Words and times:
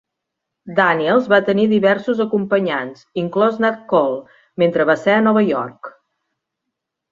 Daniels 0.77 1.27
va 1.33 1.39
tenir 1.49 1.65
diversos 1.73 2.23
acompanyants, 2.25 3.05
inclòs 3.25 3.61
Nat 3.67 3.79
Cole, 3.93 4.19
mentre 4.65 4.89
va 4.93 4.99
ser 5.05 5.15
a 5.19 5.23
Nova 5.29 5.45
York. 5.53 5.95